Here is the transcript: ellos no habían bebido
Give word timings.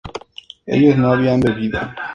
ellos 0.65 0.97
no 0.97 1.11
habían 1.13 1.39
bebido 1.41 1.79